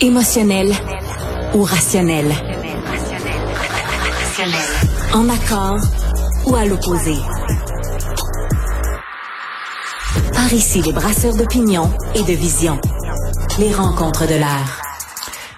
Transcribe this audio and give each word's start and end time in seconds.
Émotionnel 0.00 0.72
ou 1.54 1.62
rationnel? 1.62 2.26
En 5.14 5.28
accord 5.28 5.78
ou 6.46 6.54
à 6.54 6.64
l'opposé? 6.66 7.14
Par 10.32 10.52
ici, 10.52 10.82
les 10.82 10.92
brasseurs 10.92 11.34
d'opinion 11.34 11.90
et 12.14 12.22
de 12.22 12.32
vision. 12.32 12.78
Les 13.58 13.72
rencontres 13.72 14.26
de 14.26 14.34
l'air. 14.34 14.82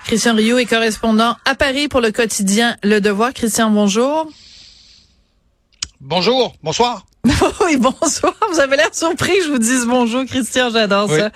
Christian 0.04 0.36
Rio 0.36 0.58
est 0.58 0.66
correspondant 0.66 1.36
à 1.44 1.54
Paris 1.54 1.88
pour 1.88 2.00
le 2.00 2.12
quotidien 2.12 2.76
Le 2.82 3.00
Devoir. 3.00 3.32
Christian, 3.32 3.70
bonjour. 3.70 4.28
Bonjour, 6.00 6.54
bonsoir. 6.62 7.04
oui, 7.64 7.76
bonsoir. 7.76 8.34
Vous 8.52 8.60
avez 8.60 8.76
l'air 8.76 8.94
surpris 8.94 9.34
je 9.44 9.50
vous 9.50 9.58
dise 9.58 9.84
bonjour, 9.86 10.24
Christian, 10.24 10.70
j'adore 10.70 11.10
ça. 11.10 11.30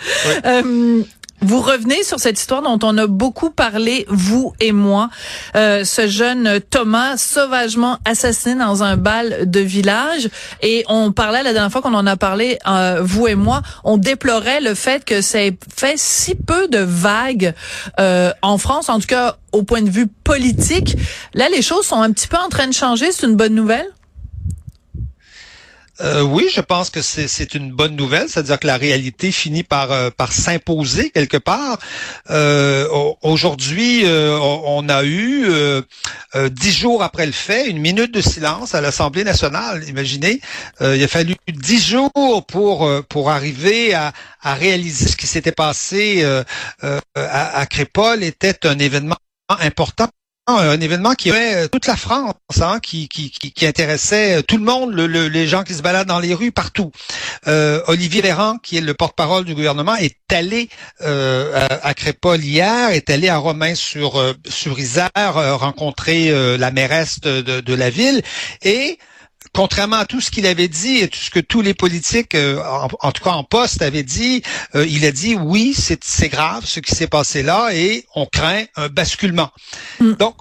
Euh, 0.47 1.03
vous 1.43 1.61
revenez 1.61 2.03
sur 2.05 2.21
cette 2.21 2.39
histoire 2.39 2.63
dont 2.63 2.79
on 2.83 2.97
a 2.99 3.07
beaucoup 3.07 3.51
parlé, 3.51 4.07
vous 4.09 4.53
et 4.61 4.73
moi. 4.73 5.11
Euh, 5.57 5.85
ce 5.85 6.07
jeune 6.07 6.61
Thomas 6.71 7.17
sauvagement 7.17 7.99
assassiné 8.05 8.55
dans 8.55 8.83
un 8.83 8.97
bal 8.97 9.51
de 9.51 9.61
village. 9.61 10.29
Et 10.63 10.85
on 10.89 11.13
parlait 11.13 11.43
la 11.43 11.53
dernière 11.53 11.73
fois 11.73 11.83
qu'on 11.83 11.95
en 11.95 12.07
a 12.07 12.17
parlé, 12.17 12.59
euh, 12.67 13.01
vous 13.03 13.27
et 13.27 13.35
moi, 13.35 13.63
on 13.85 13.99
déplorait 13.99 14.61
le 14.61 14.75
fait 14.75 15.05
que 15.05 15.21
ça 15.21 15.43
ait 15.43 15.57
fait 15.77 15.95
si 15.97 16.35
peu 16.35 16.69
de 16.69 16.79
vagues 16.79 17.55
euh, 17.99 18.33
en 18.43 18.59
France, 18.59 18.89
en 18.89 19.01
tout 19.01 19.07
cas 19.07 19.37
au 19.53 19.63
point 19.63 19.83
de 19.83 19.91
vue 19.91 20.07
politique. 20.07 20.97
Là, 21.35 21.49
les 21.49 21.63
choses 21.63 21.87
sont 21.87 22.01
un 22.01 22.13
petit 22.13 22.29
peu 22.29 22.39
en 22.39 22.49
train 22.49 22.67
de 22.67 22.73
changer. 22.73 23.13
C'est 23.13 23.27
une 23.27 23.37
bonne 23.37 23.55
nouvelle? 23.55 23.89
Euh, 26.03 26.23
oui, 26.23 26.49
je 26.53 26.61
pense 26.61 26.91
que 26.91 27.01
c'est 27.01 27.55
une 27.55 27.71
bonne 27.71 27.95
nouvelle, 27.95 28.29
c'est-à-dire 28.29 28.59
que 28.59 28.67
la 28.67 28.77
réalité 28.77 29.31
finit 29.31 29.63
par, 29.63 29.93
euh, 29.93 30.11
par 30.11 30.33
s'imposer 30.33 31.11
quelque 31.11 31.37
part. 31.37 31.79
Euh, 32.31 32.89
Aujourd'hui, 33.23 34.05
euh, 34.05 34.37
on 34.41 34.89
a 34.89 35.05
eu, 35.05 35.47
dix 36.51 36.73
jours 36.73 37.03
après 37.03 37.27
le 37.27 37.33
fait, 37.33 37.69
une 37.69 37.79
minute 37.79 38.13
de 38.13 38.21
silence 38.21 38.75
à 38.75 38.81
l'Assemblée 38.81 39.25
nationale. 39.25 39.85
Imaginez, 39.89 40.41
il 40.81 41.03
a 41.03 41.09
fallu 41.09 41.37
dix 41.49 41.85
jours 41.85 42.45
pour, 42.47 42.91
pour 43.09 43.31
arriver 43.31 43.95
à, 43.95 44.13
à 44.41 44.55
réaliser 44.55 45.09
ce 45.09 45.17
qui 45.17 45.27
s'était 45.27 45.53
passé 45.53 46.25
à, 46.83 47.59
à 47.59 47.67
Crépol 47.67 48.23
était 48.23 48.67
un 48.67 48.79
événement 48.79 49.17
important 49.49 50.09
un 50.49 50.81
événement 50.81 51.15
qui 51.15 51.31
avait 51.31 51.55
euh, 51.55 51.69
toute 51.69 51.87
la 51.87 51.97
France, 51.97 52.35
hein, 52.61 52.81
qui, 52.81 53.09
qui, 53.09 53.31
qui, 53.31 53.67
intéressait 53.67 54.39
euh, 54.39 54.43
tout 54.43 54.57
le 54.57 54.65
monde, 54.65 54.95
les 54.95 55.47
gens 55.47 55.63
qui 55.63 55.75
se 55.75 55.83
baladent 55.83 56.09
dans 56.09 56.19
les 56.19 56.35
rues 56.35 56.51
partout. 56.51 56.91
Euh, 57.47 57.81
Olivier 57.87 58.23
Véran, 58.23 58.59
qui 58.59 58.77
est 58.77 58.81
le 58.81 58.95
porte-parole 58.95 59.45
du 59.45 59.55
gouvernement, 59.55 59.95
est 59.95 60.17
allé 60.33 60.69
à, 61.01 61.95
Crépol 61.95 62.43
hier, 62.43 62.91
est 62.91 63.11
allé 63.11 63.29
à 63.29 63.37
Romain 63.37 63.75
sur 63.75 64.23
sur 64.49 64.79
Isère 64.79 65.11
rencontrer 65.59 66.57
la 66.57 66.71
mairesse 66.71 67.21
de, 67.21 67.41
de 67.61 67.75
la 67.75 67.91
ville 67.91 68.23
et 68.63 68.99
contrairement 69.55 69.97
à 69.97 70.07
tout 70.07 70.21
ce 70.21 70.31
qu'il 70.31 70.47
avait 70.47 70.69
dit 70.69 70.99
et 70.99 71.09
tout 71.09 71.19
ce 71.19 71.31
que 71.31 71.41
tous 71.41 71.61
les 71.61 71.75
politiques, 71.75 72.35
euh, 72.35 72.63
en, 73.01 73.13
tout 73.13 73.23
cas 73.23 73.33
en 73.33 73.45
poste, 73.45 73.83
avaient 73.83 74.03
dit, 74.03 74.43
euh, 74.75 74.87
il 74.87 75.05
a 75.05 75.13
dit 75.13 75.35
oui, 75.35 75.75
c'est 75.77 76.29
grave 76.29 76.65
ce 76.65 76.81
qui 76.81 76.95
s'est 76.95 77.07
passé 77.07 77.43
là 77.43 77.71
et 77.73 78.07
on 78.15 78.27
craint 78.27 78.65
un 78.77 78.89
basculement. 78.89 79.51
Mm. 80.01 80.13
Donc, 80.15 80.37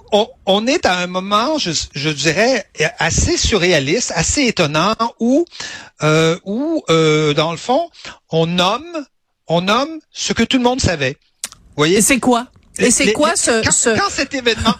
on, 0.46 0.66
est 0.66 0.86
à 0.86 0.98
un 0.98 1.06
moment, 1.06 1.58
je, 1.58 1.70
je, 1.94 2.08
dirais, 2.08 2.66
assez 2.98 3.36
surréaliste, 3.36 4.12
assez 4.14 4.46
étonnant, 4.46 4.94
où, 5.20 5.44
euh, 6.02 6.38
où 6.44 6.82
dans 6.88 7.50
le 7.50 7.58
fond, 7.58 7.90
on 8.30 8.46
nomme, 8.46 9.06
on 9.46 9.62
nomme 9.62 10.00
ce 10.10 10.32
que 10.32 10.42
tout 10.42 10.56
le 10.56 10.64
monde 10.64 10.80
savait. 10.80 11.16
Vous 11.44 11.76
voyez? 11.76 11.98
Et 11.98 12.02
c'est 12.02 12.20
quoi? 12.20 12.46
Et 12.78 12.90
c'est 12.90 13.12
quoi 13.12 13.36
ce, 13.36 13.62
quand, 13.62 13.72
ce... 13.72 13.90
Quand 13.90 14.10
cet 14.10 14.34
événement... 14.34 14.74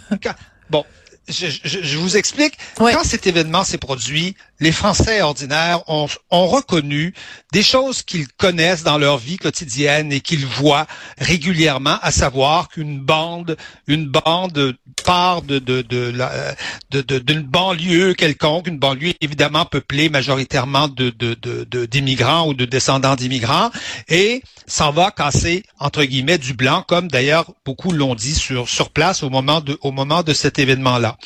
bon, 0.70 0.84
je, 1.33 1.80
je, 1.83 1.98
vous 1.98 2.16
explique. 2.16 2.55
Quand 2.77 3.05
cet 3.05 3.27
événement 3.27 3.64
s'est 3.64 3.78
produit, 3.78 4.36
les 4.61 4.72
Français 4.72 5.22
ordinaires 5.22 5.81
ont, 5.88 6.06
ont 6.31 6.47
reconnu 6.47 7.15
des 7.53 7.62
choses 7.62 8.03
qu'ils 8.03 8.28
connaissent 8.28 8.84
dans 8.84 8.97
leur 8.98 9.19
vie 9.19 9.37
quotidienne 9.37 10.12
et 10.12 10.21
qu'ils 10.21 10.47
voient 10.47 10.87
régulièrement, 11.19 11.98
à 12.00 12.12
savoir 12.12 12.69
qu'une 12.69 13.00
bande, 13.00 13.56
une 13.88 14.06
bande 14.06 14.76
part 15.04 15.42
de 15.42 15.59
de 15.59 15.82
de 15.82 17.19
d'une 17.19 17.42
banlieue 17.42 18.15
quelconque, 18.15 18.69
une 18.69 18.78
banlieue 18.78 19.15
évidemment 19.21 19.65
peuplée 19.65 20.09
majoritairement 20.09 20.88
de 20.88 21.10
de 21.10 21.87
d'immigrants 21.87 22.47
ou 22.48 22.54
de 22.54 22.65
descendants 22.65 23.16
d'immigrants, 23.16 23.71
et 24.09 24.42
s'en 24.66 24.92
va 24.92 25.10
casser 25.10 25.65
entre 25.81 26.04
guillemets 26.04 26.38
du 26.38 26.54
blanc, 26.54 26.84
comme 26.87 27.09
d'ailleurs 27.09 27.50
beaucoup 27.65 27.91
l'ont 27.91 28.15
dit 28.15 28.34
sur 28.34 28.69
sur 28.69 28.91
place 28.91 29.22
au 29.25 29.31
moment 29.31 29.60
de 29.60 29.76
au 29.81 29.91
moment 29.91 30.22
de 30.22 30.32
cet 30.32 30.59
événement-là. 30.60 31.16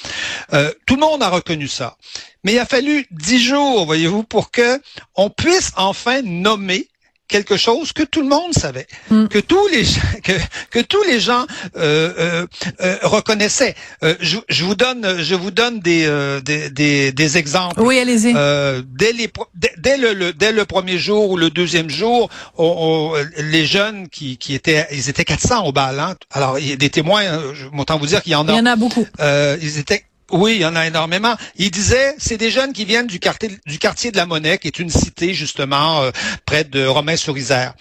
Euh, 0.52 0.72
tout 0.86 0.94
le 0.94 1.00
monde 1.00 1.22
a 1.22 1.28
reconnu 1.28 1.68
ça. 1.68 1.96
Mais 2.44 2.52
il 2.52 2.58
a 2.58 2.66
fallu 2.66 3.06
dix 3.10 3.42
jours, 3.42 3.86
voyez-vous, 3.86 4.22
pour 4.22 4.50
que 4.50 4.80
on 5.14 5.30
puisse 5.30 5.72
enfin 5.76 6.22
nommer 6.22 6.88
quelque 7.28 7.56
chose 7.56 7.92
que 7.92 8.02
tout 8.02 8.22
le 8.22 8.28
monde 8.28 8.52
savait, 8.52 8.86
mm. 9.10 9.26
que 9.26 9.38
tous 9.38 9.66
les 9.68 9.84
que, 10.22 10.32
que 10.70 10.80
tous 10.80 11.02
les 11.04 11.20
gens 11.20 11.46
euh, 11.76 12.12
euh, 12.18 12.46
euh 12.80 12.96
reconnaissaient. 13.02 13.74
Euh, 14.02 14.14
je, 14.20 14.38
je, 14.48 14.64
vous 14.64 14.74
donne 14.74 15.22
je 15.22 15.34
vous 15.34 15.50
donne 15.50 15.80
des 15.80 16.06
des, 16.44 16.70
des, 16.70 17.12
des, 17.12 17.38
exemples. 17.38 17.80
Oui, 17.80 17.98
allez-y. 17.98 18.32
dès 18.32 19.12
les 19.12 19.30
dès, 19.78 19.96
le, 19.96 20.32
dès 20.32 20.52
le 20.52 20.64
premier 20.64 20.98
jour 20.98 21.30
ou 21.30 21.36
le 21.36 21.50
deuxième 21.50 21.90
jour, 21.90 22.30
on, 22.56 23.14
les 23.38 23.66
jeunes 23.66 24.08
qui, 24.08 24.38
qui 24.38 24.54
étaient 24.54 24.86
ils 24.92 25.08
étaient 25.08 25.24
400 25.24 25.64
au 25.64 25.72
bal. 25.72 25.98
Hein. 25.98 26.14
Alors 26.30 26.58
il 26.58 26.68
y 26.68 26.72
a 26.72 26.76
des 26.76 26.90
témoins. 26.90 27.22
Je 27.54 27.66
m'entends 27.72 27.98
vous 27.98 28.06
dire 28.06 28.22
qu'il 28.22 28.32
y 28.32 28.36
en 28.36 28.48
a. 28.48 28.52
Il 28.52 28.56
y 28.56 28.60
en 28.60 28.66
a 28.66 28.76
beaucoup. 28.76 29.06
ils 29.20 29.78
étaient 29.78 30.04
oui, 30.32 30.56
il 30.56 30.60
y 30.62 30.66
en 30.66 30.74
a 30.74 30.86
énormément. 30.86 31.36
Il 31.56 31.70
disait, 31.70 32.14
c'est 32.18 32.36
des 32.36 32.50
jeunes 32.50 32.72
qui 32.72 32.84
viennent 32.84 33.06
du 33.06 33.20
quartier, 33.20 33.58
du 33.66 33.78
quartier 33.78 34.10
de 34.10 34.16
la 34.16 34.26
Monnaie, 34.26 34.58
qui 34.58 34.66
est 34.66 34.78
une 34.78 34.90
cité 34.90 35.34
justement 35.34 36.02
euh, 36.02 36.10
près 36.44 36.64
de 36.64 36.84
Romain-sur-Isère. 36.84 37.74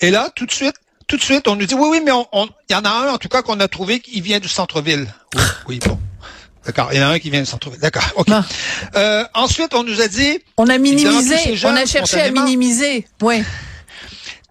Et 0.00 0.10
là, 0.10 0.30
tout 0.34 0.46
de 0.46 0.52
suite, 0.52 0.74
tout 1.06 1.16
de 1.16 1.22
suite, 1.22 1.46
on 1.46 1.56
nous 1.56 1.66
dit, 1.66 1.74
oui, 1.74 1.88
oui, 1.90 2.00
mais 2.04 2.10
il 2.10 2.72
y 2.72 2.74
en 2.74 2.84
a 2.84 2.90
un 2.90 3.12
en 3.12 3.18
tout 3.18 3.28
cas 3.28 3.42
qu'on 3.42 3.60
a 3.60 3.68
trouvé 3.68 4.00
qui 4.00 4.20
vient 4.20 4.40
du 4.40 4.48
centre-ville. 4.48 5.06
Oui, 5.34 5.42
oui, 5.68 5.78
bon. 5.86 5.98
D'accord, 6.66 6.88
il 6.92 6.98
y 6.98 7.04
en 7.04 7.08
a 7.08 7.10
un 7.10 7.18
qui 7.18 7.30
vient 7.30 7.40
du 7.40 7.46
centre-ville. 7.46 7.80
D'accord, 7.80 8.10
ok. 8.16 8.28
Ah. 8.30 8.44
Euh, 8.96 9.24
ensuite, 9.34 9.74
on 9.74 9.84
nous 9.84 10.00
a 10.00 10.08
dit... 10.08 10.40
On 10.56 10.68
a 10.68 10.78
minimisé, 10.78 11.36
on 11.64 11.76
a 11.76 11.84
cherché 11.84 12.20
à 12.20 12.30
minimiser, 12.30 13.06
oui 13.22 13.42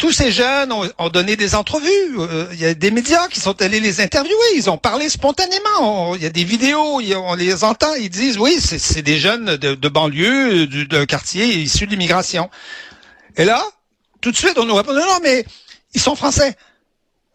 tous 0.04 0.12
ces 0.12 0.34
jeunes 0.34 0.74
ont, 0.74 1.10
donné 1.10 1.38
des 1.38 1.56
entrevues. 1.56 1.88
Euh, 2.18 2.46
il 2.52 2.60
y 2.60 2.66
a 2.66 2.74
des 2.74 2.92
médias 2.92 3.30
qui 3.30 3.40
sont 3.40 3.62
allés 3.62 3.80
les 3.80 4.02
interviewer. 4.02 4.36
Ils 4.58 4.70
ont 4.70 4.78
parlé 4.78 5.08
spontanément. 5.08 6.14
il 6.16 6.22
y 6.22 6.26
a 6.26 6.30
des 6.30 6.44
vidéos, 6.44 7.00
on 7.00 7.36
les 7.36 7.64
entend. 7.64 7.94
Ils 7.96 8.10
disent 8.10 8.38
oui, 8.38 8.60
c'est 8.60 9.02
des 9.02 9.18
jeunes 9.18 9.56
de, 9.56 9.88
banlieue, 9.88 10.68
d'un 10.68 11.06
quartier 11.06 11.46
issu 11.46 11.86
de 11.86 11.92
l'immigration. 11.92 12.50
Et 13.38 13.46
là, 13.46 13.64
tout 14.20 14.32
de 14.32 14.36
suite, 14.36 14.58
on 14.58 14.66
nous 14.66 14.76
répond 14.76 14.92
non, 14.92 15.20
mais 15.24 15.46
ils 15.94 16.02
sont 16.02 16.18
français. 16.18 16.54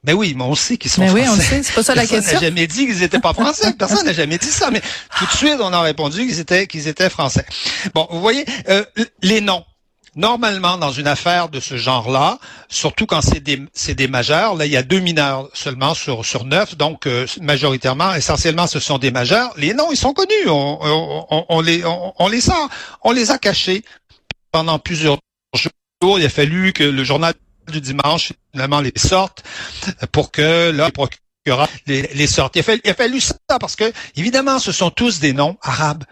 Mais 0.05 0.13
oui, 0.13 0.35
mais 0.37 0.45
on 0.45 0.55
sait 0.55 0.77
qu'ils 0.77 0.91
sont 0.91 1.01
mais 1.01 1.09
français. 1.09 1.27
oui, 1.27 1.39
on 1.39 1.41
sait, 1.41 1.63
c'est 1.63 1.75
pas 1.75 1.83
ça 1.83 1.95
la 1.95 2.03
question. 2.03 2.21
Personne 2.21 2.35
n'a 2.35 2.49
jamais 2.49 2.67
dit 2.67 2.85
qu'ils 2.85 3.03
étaient 3.03 3.19
pas 3.19 3.33
français. 3.33 3.73
Personne 3.79 4.05
n'a 4.05 4.13
jamais 4.13 4.37
dit 4.37 4.47
ça. 4.47 4.71
Mais 4.71 4.83
tout 5.17 5.25
de 5.25 5.33
suite, 5.33 5.57
on 5.61 5.73
a 5.73 5.81
répondu 5.81 6.27
qu'ils 6.27 6.39
étaient 6.39 6.67
qu'ils 6.67 6.87
étaient 6.87 7.09
français. 7.09 7.47
Bon, 7.95 8.07
vous 8.11 8.21
voyez, 8.21 8.45
euh, 8.69 8.85
les 9.23 9.41
noms. 9.41 9.65
Normalement, 10.19 10.79
dans 10.79 10.91
une 10.91 11.07
affaire 11.07 11.49
de 11.49 11.61
ce 11.61 11.77
genre-là, 11.77 12.41
surtout 12.69 13.07
quand 13.07 13.23
c'est 13.23 13.39
des, 13.39 13.63
des 13.95 14.09
majeurs, 14.09 14.57
là, 14.57 14.67
il 14.67 14.73
y 14.73 14.77
a 14.77 14.83
deux 14.83 14.99
mineurs 14.99 15.49
seulement 15.55 15.95
sur, 15.95 16.27
sur 16.27 16.45
neuf, 16.45 16.77
donc 16.77 17.07
euh, 17.07 17.25
majoritairement, 17.41 18.13
essentiellement, 18.15 18.67
ce 18.67 18.81
sont 18.81 18.99
des 18.99 19.13
majeurs. 19.13 19.55
Les 19.57 19.75
noms, 19.75 19.93
ils 19.93 19.97
sont 19.97 20.13
connus. 20.13 20.49
On, 20.49 20.79
on, 21.31 21.47
on 21.49 21.61
les, 21.61 21.85
on, 21.85 22.27
les 22.27 22.41
sort. 22.41 22.69
On 23.05 23.13
les 23.13 23.31
a 23.31 23.39
cachés 23.39 23.85
pendant 24.51 24.81
plusieurs 24.81 25.19
jours. 25.55 26.19
Il 26.19 26.27
a 26.27 26.29
fallu 26.29 26.73
que 26.73 26.83
le 26.83 27.05
journal 27.05 27.35
du 27.69 27.81
dimanche, 27.81 28.33
finalement, 28.51 28.81
les 28.81 28.93
sorte 28.97 29.45
pour 30.11 30.33
que 30.33 30.73
là, 30.73 30.87
les 30.87 30.93
procureurs 30.93 31.69
les, 31.87 32.03
les 32.13 32.27
sortent. 32.27 32.57
Il 32.57 32.61
a, 32.61 32.65
fallu, 32.65 32.81
il 32.83 32.91
a 32.91 32.95
fallu 32.95 33.21
ça 33.21 33.37
parce 33.61 33.77
que, 33.77 33.93
évidemment, 34.17 34.59
ce 34.59 34.73
sont 34.73 34.91
tous 34.91 35.21
des 35.21 35.33
noms 35.33 35.57
arabes. 35.63 36.03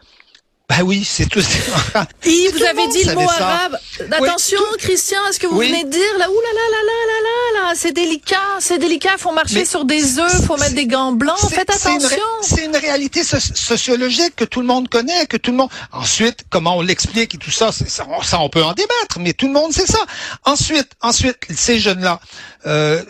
Ben 0.69 0.83
oui, 0.83 1.05
c'est 1.05 1.29
tout. 1.29 1.39
Yves, 2.25 2.57
vous 2.57 2.65
avez 2.65 2.89
dit 2.89 3.05
le 3.05 3.15
mot 3.15 3.31
arabe. 3.31 3.79
Attention, 4.11 4.59
Christian, 4.79 5.19
est-ce 5.29 5.39
que 5.39 5.47
vous 5.47 5.59
venez 5.59 5.85
de 5.85 5.91
dire 5.91 6.19
là, 6.19 6.27
là 6.27 6.27
là 6.27 6.67
là 6.73 6.83
là 6.83 7.63
là 7.63 7.69
là 7.69 7.75
c'est 7.77 7.93
délicat, 7.93 8.37
c'est 8.59 8.79
délicat, 8.79 9.17
faut 9.17 9.33
marcher 9.33 9.65
sur 9.65 9.85
des 9.85 10.19
œufs, 10.19 10.45
faut 10.45 10.57
mettre 10.57 10.75
des 10.75 10.87
gants 10.87 11.13
blancs, 11.13 11.39
faites 11.51 11.71
attention. 11.71 12.19
C'est 12.43 12.65
une, 12.65 12.77
réalité 12.77 13.23
sociologique 13.25 14.35
que 14.37 14.45
tout 14.45 14.61
le 14.61 14.67
monde 14.67 14.89
connaît, 14.89 15.27
que 15.27 15.37
tout 15.37 15.53
le 15.53 15.57
monde. 15.57 15.71
Ensuite, 15.93 16.45
comment 16.51 16.77
on 16.77 16.83
l'explique 16.83 17.35
et 17.35 17.39
tout 17.39 17.51
ça, 17.51 17.71
ça, 17.73 18.05
ça, 18.23 18.41
on 18.41 18.49
peut 18.49 18.63
en 18.63 18.73
débattre, 18.73 19.19
mais 19.21 19.33
tout 19.33 19.47
le 19.47 19.53
monde 19.53 19.73
sait 19.73 19.87
ça. 19.87 20.01
Ensuite, 20.45 20.91
ensuite, 21.01 21.39
ces 21.55 21.79
jeunes-là. 21.79 22.21
Euh, 22.67 23.03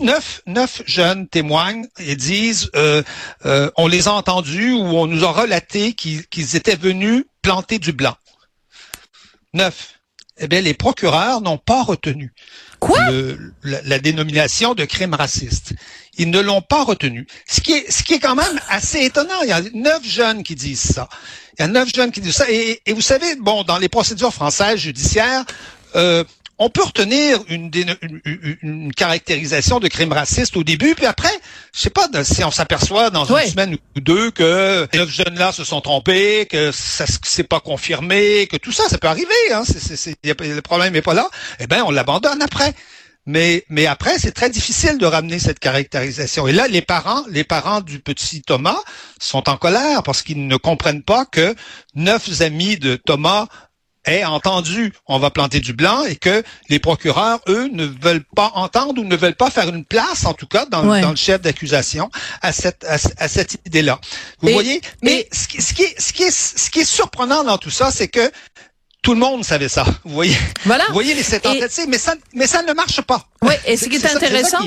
neuf, 0.00 0.42
neuf 0.46 0.82
jeunes 0.86 1.28
témoignent 1.28 1.86
et 1.98 2.16
disent 2.16 2.70
euh, 2.76 3.02
euh, 3.46 3.70
on 3.76 3.86
les 3.88 4.08
a 4.08 4.12
entendus 4.12 4.72
ou 4.72 4.84
on 4.84 5.06
nous 5.06 5.24
a 5.24 5.30
relaté 5.32 5.92
qu'ils 5.94 6.56
étaient 6.56 6.76
venus 6.76 7.24
planter 7.42 7.78
du 7.78 7.92
blanc. 7.92 8.16
Neuf. 9.54 9.94
eh 10.38 10.46
bien, 10.46 10.60
les 10.60 10.74
procureurs 10.74 11.40
n'ont 11.40 11.58
pas 11.58 11.82
retenu 11.82 12.32
Quoi? 12.80 12.98
la, 13.62 13.82
la, 13.82 13.98
dénomination 13.98 14.74
de 14.74 14.84
crime 14.84 15.14
raciste. 15.14 15.72
Ils 16.16 16.30
ne 16.30 16.40
l'ont 16.40 16.62
pas 16.62 16.84
retenu. 16.84 17.26
Ce 17.48 17.60
qui 17.60 17.72
est, 17.72 17.90
ce 17.90 18.02
qui 18.02 18.14
est 18.14 18.18
quand 18.20 18.36
même 18.36 18.60
assez 18.68 19.04
étonnant. 19.04 19.42
Il 19.42 19.48
y 19.48 19.52
a 19.52 19.62
neuf 19.74 20.04
jeunes 20.04 20.42
qui 20.42 20.54
disent 20.54 20.80
ça. 20.94 21.08
Il 21.58 21.62
y 21.62 21.64
a 21.64 21.68
neuf 21.68 21.88
jeunes 21.92 22.12
qui 22.12 22.20
disent 22.20 22.36
ça. 22.36 22.50
Et, 22.50 22.80
et 22.86 22.92
vous 22.92 23.00
savez, 23.00 23.34
bon, 23.36 23.64
dans 23.64 23.78
les 23.78 23.88
procédures 23.88 24.32
françaises 24.34 24.78
judiciaires, 24.78 25.44
euh, 25.96 26.22
on 26.58 26.70
peut 26.70 26.82
retenir 26.82 27.38
une, 27.48 27.70
une, 28.24 28.58
une, 28.62 28.92
caractérisation 28.92 29.78
de 29.78 29.88
crime 29.88 30.12
raciste 30.12 30.56
au 30.56 30.64
début, 30.64 30.94
puis 30.94 31.06
après, 31.06 31.30
je 31.72 31.80
sais 31.80 31.90
pas 31.90 32.08
si 32.24 32.42
on 32.42 32.50
s'aperçoit 32.50 33.10
dans 33.10 33.24
une 33.24 33.48
semaine 33.48 33.74
ou 33.74 34.00
deux 34.00 34.30
que 34.30 34.88
les 34.92 34.98
neuf 34.98 35.08
jeunes-là 35.08 35.52
se 35.52 35.64
sont 35.64 35.80
trompés, 35.80 36.46
que 36.50 36.72
ça 36.72 37.06
s'est 37.06 37.44
pas 37.44 37.60
confirmé, 37.60 38.48
que 38.48 38.56
tout 38.56 38.72
ça, 38.72 38.88
ça 38.88 38.98
peut 38.98 39.08
arriver. 39.08 39.28
Hein, 39.52 39.62
le 40.24 40.60
problème 40.60 40.92
n'est 40.92 41.02
pas 41.02 41.14
là. 41.14 41.28
Eh 41.60 41.66
ben, 41.66 41.82
on 41.86 41.90
l'abandonne 41.90 42.42
après. 42.42 42.74
Mais, 43.28 43.66
mais 43.68 43.84
après, 43.84 44.18
c'est 44.18 44.32
très 44.32 44.48
difficile 44.48 44.96
de 44.96 45.04
ramener 45.04 45.38
cette 45.38 45.58
caractérisation. 45.58 46.48
Et 46.48 46.52
là, 46.52 46.66
les 46.66 46.80
parents, 46.80 47.24
les 47.28 47.44
parents 47.44 47.82
du 47.82 48.00
petit 48.00 48.40
Thomas 48.40 48.78
sont 49.20 49.50
en 49.50 49.58
colère 49.58 50.02
parce 50.02 50.22
qu'ils 50.22 50.46
ne 50.46 50.56
comprennent 50.56 51.02
pas 51.02 51.26
que 51.26 51.54
neuf 51.94 52.40
amis 52.40 52.78
de 52.78 52.96
Thomas 52.96 53.48
aient 54.08 54.24
entendu 54.24 54.92
on 55.06 55.18
va 55.18 55.30
planter 55.30 55.60
du 55.60 55.72
blanc 55.72 56.04
et 56.04 56.16
que 56.16 56.42
les 56.68 56.78
procureurs, 56.78 57.40
eux, 57.48 57.68
ne 57.72 57.84
veulent 57.84 58.24
pas 58.36 58.52
entendre 58.54 59.00
ou 59.00 59.04
ne 59.04 59.16
veulent 59.16 59.34
pas 59.34 59.50
faire 59.50 59.68
une 59.68 59.84
place, 59.84 60.24
en 60.24 60.34
tout 60.34 60.46
cas, 60.46 60.66
dans, 60.66 60.82
dans 60.82 61.10
le 61.10 61.16
chef 61.16 61.40
d'accusation 61.40 62.10
à 62.42 62.52
cette, 62.52 62.84
à, 62.84 63.28
cette 63.28 63.58
idée-là. 63.66 63.98
Vous 64.40 64.52
voyez? 64.52 64.80
Mais 65.02 65.28
ce, 65.32 65.48
qui, 65.48 65.62
ce, 65.62 65.72
qui 65.72 65.82
est, 65.82 66.00
ce, 66.00 66.12
qui 66.12 66.22
est, 66.24 66.30
ce 66.30 66.70
qui 66.70 66.80
est 66.80 66.84
surprenant 66.84 67.44
dans 67.44 67.58
tout 67.58 67.70
ça, 67.70 67.90
c'est 67.90 68.08
que 68.08 68.30
tout 69.02 69.14
le 69.14 69.20
monde 69.20 69.44
savait 69.44 69.68
ça. 69.68 69.84
Vous 70.04 70.14
voyez, 70.14 70.36
voilà. 70.64 70.84
vous 70.88 70.94
voyez 70.94 71.14
les 71.14 71.22
sept 71.22 71.46
mais 71.88 71.98
ça, 71.98 72.14
mais 72.34 72.46
ça 72.46 72.62
ne 72.62 72.72
marche 72.72 73.00
pas. 73.02 73.26
Oui, 73.42 73.54
et 73.66 73.76
ce 73.76 73.88
qui 73.88 73.96
est, 73.96 74.06
intéressant, 74.06 74.58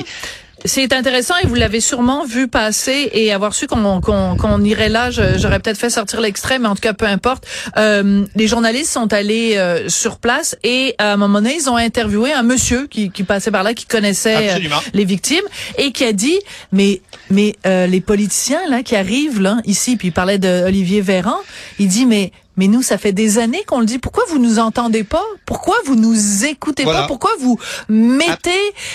c'est 0.64 0.92
intéressant 0.92 1.34
et 1.42 1.46
vous 1.46 1.54
l'avez 1.54 1.80
sûrement 1.80 2.24
vu 2.24 2.48
passer 2.48 3.10
et 3.12 3.32
avoir 3.32 3.54
su 3.54 3.66
qu'on 3.66 4.00
qu'on 4.00 4.64
irait 4.64 4.88
là. 4.88 5.10
J'aurais 5.10 5.60
peut-être 5.60 5.78
fait 5.78 5.90
sortir 5.90 6.20
l'extrait, 6.20 6.58
mais 6.58 6.68
en 6.68 6.74
tout 6.74 6.80
cas, 6.80 6.92
peu 6.92 7.06
importe. 7.06 7.46
Euh, 7.76 8.24
les 8.36 8.46
journalistes 8.46 8.92
sont 8.92 9.12
allés 9.12 9.54
euh, 9.56 9.88
sur 9.88 10.18
place 10.18 10.56
et 10.62 10.94
à 10.98 11.12
un 11.12 11.16
moment 11.16 11.40
donné, 11.40 11.56
ils 11.56 11.68
ont 11.68 11.76
interviewé 11.76 12.32
un 12.32 12.42
monsieur 12.42 12.86
qui, 12.86 13.10
qui 13.10 13.24
passait 13.24 13.50
par 13.50 13.62
là, 13.62 13.74
qui 13.74 13.86
connaissait 13.86 14.52
euh, 14.52 14.58
les 14.94 15.04
victimes 15.04 15.44
et 15.78 15.92
qui 15.92 16.04
a 16.04 16.12
dit, 16.12 16.38
mais 16.70 17.00
mais 17.30 17.56
euh, 17.66 17.86
les 17.86 18.00
politiciens 18.00 18.60
là 18.68 18.82
qui 18.82 18.94
arrivent 18.94 19.40
là 19.40 19.58
ici, 19.64 19.96
puis 19.96 20.08
il 20.08 20.12
parlait 20.12 20.38
de 20.38 20.64
Olivier 20.66 21.00
Véran, 21.00 21.38
il 21.78 21.88
dit 21.88 22.06
mais 22.06 22.32
mais 22.56 22.66
nous, 22.66 22.82
ça 22.82 22.98
fait 22.98 23.12
des 23.12 23.38
années 23.38 23.62
qu'on 23.66 23.80
le 23.80 23.86
dit. 23.86 23.98
Pourquoi 23.98 24.24
vous 24.28 24.38
nous 24.38 24.58
entendez 24.58 25.04
pas? 25.04 25.24
Pourquoi 25.46 25.76
vous 25.86 25.96
nous 25.96 26.44
écoutez 26.44 26.84
pas? 26.84 27.06
Pourquoi 27.06 27.30
vous 27.40 27.58
mettez 27.88 28.50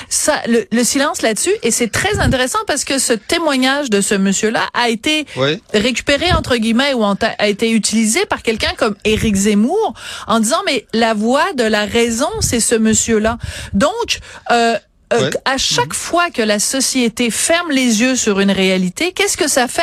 ça, 0.10 0.42
le, 0.48 0.84
silence 0.84 1.22
là-dessus? 1.22 1.54
Et 1.64 1.72
c'est 1.72 1.92
très 1.92 2.20
intéressant 2.20 2.60
parce 2.68 2.84
que 2.84 3.00
ce 3.00 3.14
témoignage 3.14 3.90
de 3.90 4.02
ce 4.02 4.16
monsieur-là 4.16 4.62
a 4.74 4.90
été 4.90 5.26
récupéré 5.74 6.32
entre 6.34 6.58
guillemets 6.58 6.94
ou 6.94 7.04
a 7.04 7.48
été 7.48 7.72
utilisé 7.72 8.26
par 8.26 8.42
quelqu'un 8.42 8.72
comme 8.78 8.96
Éric 9.06 9.36
Zemmour 9.36 9.94
en 10.28 10.40
disant 10.40 10.62
mais 10.66 10.86
la 10.94 11.14
voix 11.14 11.54
de 11.54 11.64
la 11.64 11.86
raison, 11.86 12.30
c'est 12.42 12.60
ce 12.60 12.76
monsieur-là. 12.76 13.38
Donc 13.74 14.20
euh, 14.52 14.78
euh, 15.14 15.30
à 15.46 15.58
chaque 15.58 15.88
mhm. 15.88 15.94
fois 15.94 16.30
que 16.32 16.42
la 16.42 16.60
société 16.60 17.32
ferme 17.32 17.72
les 17.72 18.02
yeux 18.02 18.16
sur 18.16 18.40
une 18.40 18.52
réalité, 18.52 19.14
qu'est-ce 19.14 19.38
que 19.38 19.48
ça 19.48 19.68
fait? 19.68 19.82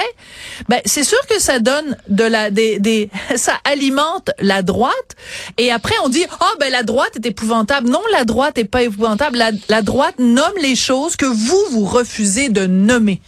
Ben 0.68 0.80
c'est 0.84 1.04
sûr 1.04 1.18
que 1.26 1.40
ça 1.40 1.58
donne 1.60 1.96
de 2.08 2.24
la 2.24 2.50
des, 2.50 2.78
des 2.78 3.08
ça 3.36 3.54
alimente 3.64 4.30
la 4.38 4.62
droite 4.62 5.16
et 5.56 5.72
après 5.72 5.94
on 6.04 6.08
dit 6.08 6.24
"Ah 6.40 6.46
oh, 6.52 6.56
ben 6.60 6.70
la 6.70 6.82
droite 6.82 7.12
est 7.16 7.26
épouvantable." 7.26 7.88
Non, 7.88 8.02
la 8.12 8.24
droite 8.24 8.58
est 8.58 8.64
pas 8.64 8.82
épouvantable. 8.82 9.38
La, 9.38 9.50
la 9.68 9.82
droite 9.82 10.16
nomme 10.18 10.52
les 10.60 10.76
choses 10.76 11.16
que 11.16 11.26
vous 11.26 11.64
vous 11.70 11.84
refusez 11.86 12.50
de 12.50 12.66
nommer. 12.66 13.20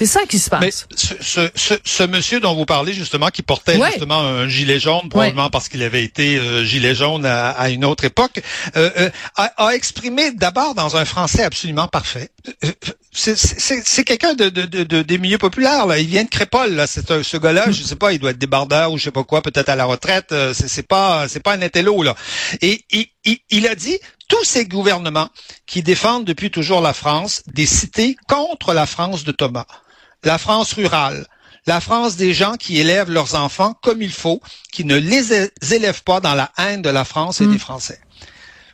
C'est 0.00 0.06
ça 0.06 0.24
qui 0.26 0.38
se 0.38 0.48
passe. 0.48 0.60
Mais 0.62 0.70
ce, 0.96 1.50
ce, 1.54 1.74
ce, 1.84 2.02
monsieur 2.04 2.40
dont 2.40 2.54
vous 2.54 2.64
parlez 2.64 2.94
justement, 2.94 3.28
qui 3.28 3.42
portait 3.42 3.78
justement 3.90 4.18
un 4.18 4.48
gilet 4.48 4.80
jaune, 4.80 5.10
probablement 5.10 5.50
parce 5.50 5.68
qu'il 5.68 5.82
avait 5.82 6.02
été 6.02 6.38
euh, 6.38 6.64
gilet 6.64 6.94
jaune 6.94 7.26
à, 7.26 7.50
à, 7.50 7.68
une 7.68 7.84
autre 7.84 8.04
époque, 8.04 8.40
euh, 8.76 8.88
euh, 8.96 9.10
a, 9.36 9.52
a, 9.58 9.74
exprimé 9.74 10.32
d'abord 10.32 10.74
dans 10.74 10.96
un 10.96 11.04
français 11.04 11.42
absolument 11.42 11.86
parfait. 11.86 12.30
C'est 13.12 14.04
quelqu'un 14.04 14.32
de, 14.32 14.48
de, 14.48 14.64
de, 14.64 15.02
des 15.02 15.18
milieux 15.18 15.36
populaires. 15.36 15.84
Là. 15.84 15.98
Il 15.98 16.06
vient 16.06 16.24
de 16.24 16.30
Crépole. 16.30 16.76
Là. 16.76 16.86
C'est 16.86 17.22
ce 17.22 17.36
gars-là, 17.36 17.66
mm. 17.66 17.72
je 17.72 17.82
sais 17.82 17.96
pas, 17.96 18.14
il 18.14 18.20
doit 18.20 18.30
être 18.30 18.38
débardeur 18.38 18.92
ou 18.92 18.96
je 18.96 19.04
sais 19.04 19.10
pas 19.10 19.24
quoi, 19.24 19.42
peut-être 19.42 19.68
à 19.68 19.76
la 19.76 19.84
retraite. 19.84 20.34
C'est 20.54 20.88
pas, 20.88 21.28
c'est 21.28 21.40
pas 21.40 21.52
un 21.52 21.60
intello 21.60 22.02
là. 22.02 22.14
Et 22.62 22.86
il, 22.90 23.36
il 23.50 23.66
a 23.66 23.74
dit 23.74 23.98
tous 24.28 24.44
ces 24.44 24.64
gouvernements 24.64 25.28
qui 25.66 25.82
défendent 25.82 26.24
depuis 26.24 26.50
toujours 26.50 26.80
la 26.80 26.94
France, 26.94 27.42
des 27.48 27.66
cités 27.66 28.16
contre 28.26 28.72
la 28.72 28.86
France 28.86 29.24
de 29.24 29.32
Thomas 29.32 29.66
la 30.24 30.38
France 30.38 30.72
rurale, 30.74 31.26
la 31.66 31.80
France 31.80 32.16
des 32.16 32.32
gens 32.34 32.54
qui 32.54 32.78
élèvent 32.78 33.10
leurs 33.10 33.34
enfants 33.34 33.74
comme 33.82 34.02
il 34.02 34.12
faut, 34.12 34.40
qui 34.72 34.84
ne 34.84 34.96
les 34.96 35.32
élèvent 35.72 36.02
pas 36.02 36.20
dans 36.20 36.34
la 36.34 36.50
haine 36.58 36.82
de 36.82 36.90
la 36.90 37.04
France 37.04 37.40
et 37.40 37.46
des 37.46 37.56
mm. 37.56 37.58
Français. 37.58 38.00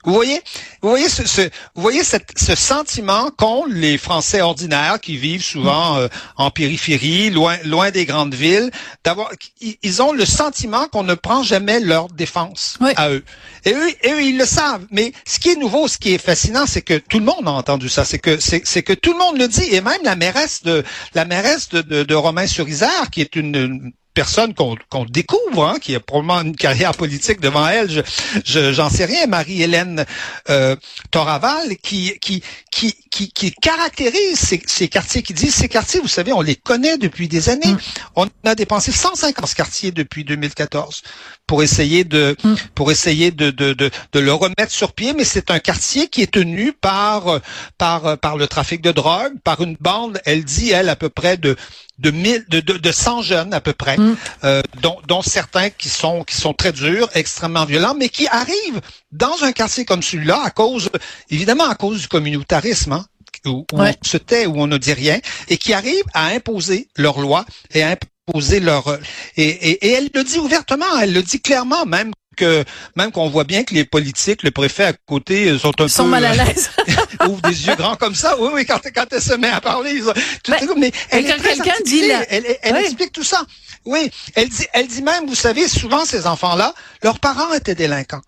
Vous 0.07 0.15
voyez, 0.15 0.41
vous 0.83 0.89
voyez 0.89 1.09
ce, 1.09 1.27
ce 1.27 1.43
vous 1.75 1.83
voyez 1.83 2.05
cette, 2.05 2.31
ce 2.37 2.55
sentiment 2.55 3.31
qu'ont 3.37 3.67
les 3.67 3.99
Français 3.99 4.41
ordinaires 4.41 5.01
qui 5.01 5.17
vivent 5.17 5.43
souvent 5.43 5.99
euh, 5.99 6.07
en 6.37 6.53
périphérie, 6.53 7.31
loin, 7.31 7.57
loin 7.65 7.91
des 7.91 8.07
grandes 8.07 8.35
villes, 8.35 8.71
d'avoir, 9.05 9.31
ils 9.61 10.03
ont 10.03 10.13
le 10.13 10.25
sentiment 10.25 10.87
qu'on 10.87 11.03
ne 11.03 11.15
prend 11.15 11.43
jamais 11.43 11.81
leur 11.81 12.07
défense 12.07 12.79
à 12.95 13.11
eux. 13.11 13.25
Et 13.65 13.73
eux, 13.73 13.89
et 14.03 14.13
eux, 14.13 14.23
ils 14.23 14.39
le 14.39 14.47
savent. 14.47 14.87
Mais 14.93 15.13
ce 15.27 15.41
qui 15.41 15.51
est 15.51 15.57
nouveau, 15.57 15.89
ce 15.89 15.99
qui 15.99 16.15
est 16.15 16.19
fascinant, 16.19 16.67
c'est 16.67 16.83
que 16.83 16.99
tout 16.99 17.19
le 17.19 17.25
monde 17.25 17.47
a 17.49 17.51
entendu 17.51 17.89
ça. 17.89 18.05
C'est 18.05 18.21
que 18.21 18.39
c'est 18.39 18.61
que 18.61 18.93
tout 18.93 19.13
le 19.13 19.19
monde 19.19 19.39
le 19.39 19.49
dit, 19.49 19.65
et 19.75 19.81
même 19.81 20.01
la 20.05 20.15
mairesse 20.15 20.63
de 20.63 20.85
la 21.15 21.25
mairesse 21.25 21.69
de, 21.71 21.83
de, 21.83 22.05
de 22.05 22.15
Romain-sur-Isère, 22.15 23.11
qui 23.11 23.23
est 23.23 23.35
une 23.35 23.93
personne 24.17 24.55
qu'on 24.55 25.05
découvre, 25.05 25.67
hein, 25.67 25.79
qui 25.79 25.95
a 25.95 26.01
probablement 26.01 26.41
une 26.41 26.57
carrière 26.57 26.93
politique 26.93 27.39
devant 27.39 27.69
elle, 27.69 27.91
je 27.91 28.73
j'en 28.73 28.89
sais 28.89 29.05
rien, 29.05 29.27
Marie-Hélène 29.27 30.07
euh, 30.49 30.75
Toraval, 31.11 31.77
qui, 31.83 32.19
qui, 32.19 32.43
qui, 32.71 32.97
qui, 33.17 33.31
qui 33.31 33.51
caractérise 33.51 34.39
ces, 34.39 34.63
ces, 34.67 34.89
quartiers, 34.89 35.23
qui 35.23 35.33
dit 35.33 35.51
ces 35.51 35.69
quartiers, 35.69 36.01
vous 36.01 36.09
savez, 36.09 36.35
on 36.35 36.43
les 36.43 36.55
connaît 36.55 36.99
depuis 36.99 37.29
des 37.29 37.49
années. 37.49 37.73
Mm. 37.73 37.79
On 38.17 38.29
a 38.45 38.55
dépensé 38.55 38.93
150 38.93 39.55
quartiers 39.55 39.91
depuis 39.91 40.23
2014 40.23 41.03
pour 41.47 41.63
essayer 41.63 42.05
de 42.05 42.37
mm. 42.45 42.55
pour 42.75 42.91
essayer 42.91 43.31
de, 43.31 43.51
de, 43.51 43.73
de, 43.73 43.91
de, 44.13 44.21
le 44.21 44.35
remettre 44.35 44.71
sur 44.71 44.93
pied, 44.93 45.15
mais 45.15 45.25
c'est 45.25 45.51
un 45.51 45.61
quartier 45.61 46.09
qui 46.09 46.21
est 46.21 46.31
tenu 46.31 46.73
par 46.75 47.41
par 47.79 48.19
par 48.19 48.37
le 48.37 48.47
trafic 48.47 48.83
de 48.83 48.93
drogue, 48.93 49.33
par 49.43 49.63
une 49.63 49.77
bande, 49.81 50.21
elle 50.27 50.45
dit 50.45 50.73
elle 50.73 50.91
à 50.91 50.97
peu 50.97 51.09
près 51.09 51.39
de 51.39 51.57
de, 51.99 52.11
mille, 52.11 52.45
de, 52.49 52.61
de, 52.61 52.75
de 52.75 52.93
100 52.93 53.23
jeunes 53.23 53.55
à 53.55 53.61
peu 53.61 53.73
près, 53.73 53.97
mm. 53.97 54.17
euh, 54.45 54.63
dont, 54.83 54.99
dont, 55.09 55.23
certains 55.23 55.71
qui 55.71 55.89
sont, 55.89 56.25
qui 56.25 56.35
sont 56.35 56.53
très 56.53 56.73
durs, 56.73 57.09
extrêmement 57.15 57.65
violents, 57.65 57.95
mais 57.99 58.09
qui 58.09 58.27
arrivent 58.29 58.81
dans 59.13 59.43
un 59.43 59.53
quartier 59.53 59.85
comme 59.85 60.03
celui-là 60.03 60.43
à 60.45 60.51
cause, 60.51 60.91
évidemment 61.31 61.69
à 61.69 61.75
cause 61.75 62.03
du 62.03 62.09
communautarisme, 62.09 62.93
hein, 62.93 63.06
où, 63.47 63.67
on 63.73 63.93
se 64.03 64.17
tait, 64.17 64.47
où 64.47 64.61
on 64.61 64.67
ne 64.67 64.79
dit 64.79 64.93
rien, 64.93 65.19
et 65.49 65.57
qui 65.57 65.73
arrivent 65.73 66.05
à 66.15 66.27
imposer 66.27 66.89
leurs 66.97 67.21
lois 67.21 67.45
et 67.75 67.83
à 67.83 67.97
imposer 68.29 68.61
leur... 68.61 68.99
Et, 69.37 69.49
et, 69.49 69.87
et 69.87 69.93
elle 69.93 70.11
le 70.15 70.25
dit 70.25 70.39
ouvertement, 70.39 70.99
elle 71.01 71.13
le 71.13 71.23
dit 71.23 71.41
clairement, 71.41 71.87
même 71.87 72.13
que 72.37 72.65
même 72.95 73.11
qu'on 73.11 73.29
voit 73.29 73.45
bien 73.45 73.65
que 73.65 73.75
les 73.75 73.85
politiques, 73.85 74.43
le 74.43 74.51
préfet 74.51 74.85
à 74.85 74.93
côté 74.93 75.49
euh, 75.49 75.59
sont 75.59 75.81
un 75.81 75.89
sont 75.89 76.07
mal 76.07 76.25
à 76.25 76.35
l'aise. 76.35 76.71
ouvrent 77.29 77.41
des 77.41 77.67
yeux 77.67 77.75
grands 77.75 77.97
comme 77.97 78.15
ça. 78.15 78.39
Oui, 78.39 78.51
oui, 78.53 78.67
quand, 78.67 78.81
quand 78.95 79.07
elle 79.11 79.23
se 79.23 79.35
met 79.35 79.49
à 79.49 79.61
parler. 79.61 80.01
Tout, 80.45 80.53
ben, 80.53 80.69
mais 80.77 80.93
elle, 81.11 81.27
quand 81.27 81.43
quelqu'un 81.43 81.75
dit 81.85 82.03
elle, 82.29 82.45
elle 82.63 82.77
explique 82.77 83.13
tout 83.13 83.25
ça. 83.25 83.45
Oui, 83.85 84.11
elle 84.35 84.49
dit, 84.49 84.67
elle 84.73 84.87
dit 84.87 85.03
même, 85.03 85.27
vous 85.27 85.35
savez, 85.35 85.69
souvent 85.69 86.05
ces 86.05 86.27
enfants-là, 86.27 86.75
leurs 87.03 87.21
parents 87.21 87.53
étaient 87.55 87.75
délinquants. 87.75 88.23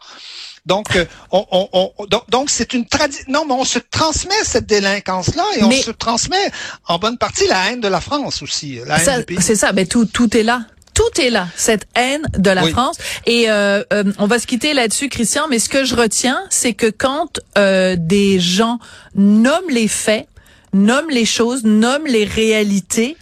Donc, 0.68 0.94
euh, 0.96 1.06
on, 1.32 1.46
on, 1.50 1.68
on, 1.72 2.06
donc, 2.28 2.50
c'est 2.50 2.74
une 2.74 2.86
tradition. 2.86 3.24
Non, 3.28 3.44
mais 3.46 3.54
on 3.54 3.64
se 3.64 3.78
transmet 3.78 4.34
cette 4.44 4.66
délinquance-là 4.66 5.44
et 5.56 5.64
on 5.64 5.70
se 5.72 5.90
transmet 5.90 6.52
en 6.86 6.98
bonne 6.98 7.16
partie 7.16 7.46
la 7.48 7.70
haine 7.72 7.80
de 7.80 7.88
la 7.88 8.02
France 8.02 8.42
aussi. 8.42 8.78
C'est 9.40 9.56
ça. 9.56 9.72
Mais 9.72 9.86
tout, 9.86 10.04
tout 10.04 10.36
est 10.36 10.42
là 10.44 10.60
tout 10.94 11.20
est 11.20 11.30
là, 11.30 11.46
cette 11.54 11.86
haine 11.94 12.26
de 12.36 12.50
la 12.50 12.64
France. 12.64 12.96
Et 13.24 13.48
euh, 13.48 13.84
euh, 13.92 14.02
on 14.18 14.26
va 14.26 14.40
se 14.40 14.48
quitter 14.48 14.74
là-dessus, 14.74 15.08
Christian. 15.08 15.46
Mais 15.48 15.60
ce 15.60 15.68
que 15.68 15.84
je 15.84 15.94
retiens, 15.94 16.40
c'est 16.50 16.72
que 16.72 16.90
quand 16.90 17.38
euh, 17.56 17.94
des 17.96 18.40
gens 18.40 18.80
nomment 19.14 19.70
les 19.70 19.86
faits, 19.86 20.26
nomment 20.72 21.10
les 21.10 21.24
choses, 21.24 21.62
nomment 21.62 22.08
les 22.08 22.24
réalités, 22.24 23.16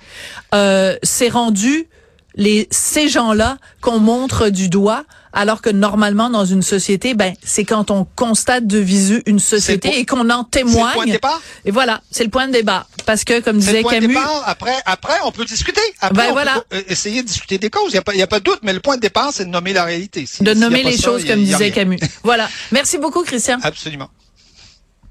c'est 1.02 1.28
rendu 1.28 1.86
les 2.34 2.66
ces 2.70 3.10
gens-là 3.10 3.58
qu'on 3.82 3.98
montre 3.98 4.48
du 4.48 4.70
doigt 4.70 5.04
alors 5.36 5.60
que 5.60 5.68
normalement 5.68 6.30
dans 6.30 6.46
une 6.46 6.62
société, 6.62 7.12
ben 7.14 7.34
c'est 7.44 7.64
quand 7.64 7.90
on 7.90 8.06
constate 8.16 8.66
de 8.66 8.78
visu 8.78 9.22
une 9.26 9.38
société 9.38 9.98
et 9.98 10.06
qu'on 10.06 10.30
en 10.30 10.44
témoigne. 10.44 10.74
C'est 10.74 10.88
le 10.88 10.94
point 10.94 11.06
de 11.06 11.10
départ. 11.12 11.42
Et 11.66 11.70
voilà, 11.70 12.00
c'est 12.10 12.24
le 12.24 12.30
point 12.30 12.48
de 12.48 12.52
débat. 12.52 12.86
Parce 13.04 13.22
que 13.22 13.40
comme 13.40 13.58
disait 13.58 13.82
le 13.82 13.88
Camus, 13.88 14.16
Après, 14.46 14.74
après, 14.86 15.18
on 15.24 15.32
peut 15.32 15.44
discuter. 15.44 15.82
Après, 16.00 16.24
ben 16.24 16.30
on 16.30 16.32
voilà. 16.32 16.64
peut 16.70 16.84
essayer 16.88 17.22
de 17.22 17.28
discuter 17.28 17.58
des 17.58 17.68
causes. 17.68 17.92
Il 17.92 17.96
y 17.96 17.98
a 17.98 18.02
pas, 18.02 18.14
il 18.14 18.18
y 18.18 18.22
a 18.22 18.26
pas 18.26 18.38
de 18.38 18.44
doute. 18.44 18.60
Mais 18.62 18.72
le 18.72 18.80
point 18.80 18.96
de 18.96 19.02
départ, 19.02 19.30
c'est 19.32 19.44
de 19.44 19.50
nommer 19.50 19.74
la 19.74 19.84
réalité. 19.84 20.24
de 20.40 20.54
nommer 20.54 20.82
les 20.82 20.96
choses, 20.96 21.24
comme 21.26 21.44
disait 21.44 21.70
Camus. 21.70 22.00
Voilà. 22.22 22.48
Merci 22.72 22.96
beaucoup, 22.96 23.22
Christian. 23.22 23.58
Absolument. 23.62 24.08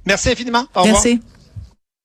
Merci 0.06 0.30
infiniment. 0.30 0.66
Au 0.74 0.86
Merci. 0.86 1.20